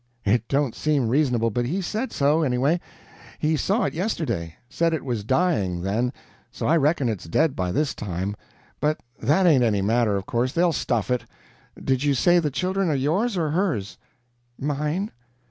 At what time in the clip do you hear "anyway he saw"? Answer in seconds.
2.41-3.83